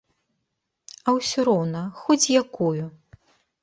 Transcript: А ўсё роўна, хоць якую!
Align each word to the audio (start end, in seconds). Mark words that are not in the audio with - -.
А 1.07 1.15
ўсё 1.19 1.39
роўна, 1.51 1.87
хоць 2.03 2.21
якую! 2.43 2.83